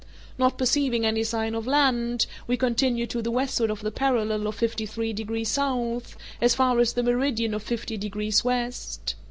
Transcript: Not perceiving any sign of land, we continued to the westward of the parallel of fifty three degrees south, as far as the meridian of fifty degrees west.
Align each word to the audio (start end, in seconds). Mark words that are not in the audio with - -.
Not 0.35 0.57
perceiving 0.57 1.05
any 1.05 1.23
sign 1.23 1.53
of 1.53 1.67
land, 1.67 2.25
we 2.47 2.57
continued 2.57 3.11
to 3.11 3.21
the 3.21 3.29
westward 3.29 3.69
of 3.69 3.81
the 3.81 3.91
parallel 3.91 4.47
of 4.47 4.55
fifty 4.55 4.87
three 4.87 5.13
degrees 5.13 5.49
south, 5.49 6.17
as 6.41 6.55
far 6.55 6.79
as 6.79 6.93
the 6.93 7.03
meridian 7.03 7.53
of 7.53 7.61
fifty 7.61 7.97
degrees 7.97 8.43
west. 8.43 9.13